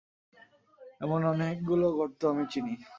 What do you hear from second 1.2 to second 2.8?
অনেকগুলো গর্ত আমি চিনি।